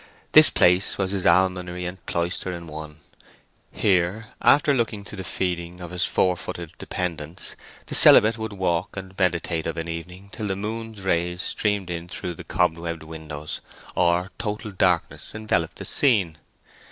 This 0.31 0.49
place 0.49 0.97
was 0.97 1.11
his 1.11 1.27
almonry 1.27 1.85
and 1.85 2.03
cloister 2.07 2.51
in 2.51 2.65
one: 2.65 3.01
here, 3.71 4.29
after 4.41 4.73
looking 4.73 5.03
to 5.03 5.15
the 5.15 5.23
feeding 5.23 5.79
of 5.79 5.91
his 5.91 6.05
four 6.05 6.35
footed 6.35 6.71
dependants, 6.79 7.55
the 7.85 7.93
celibate 7.93 8.35
would 8.35 8.53
walk 8.53 8.97
and 8.97 9.15
meditate 9.19 9.67
of 9.67 9.77
an 9.77 9.87
evening 9.87 10.29
till 10.31 10.47
the 10.47 10.55
moon's 10.55 11.01
rays 11.03 11.43
streamed 11.43 11.91
in 11.91 12.07
through 12.07 12.33
the 12.33 12.43
cobwebbed 12.43 13.03
windows, 13.03 13.61
or 13.93 14.31
total 14.39 14.71
darkness 14.71 15.35
enveloped 15.35 15.75
the 15.75 15.85
scene. 15.85 16.39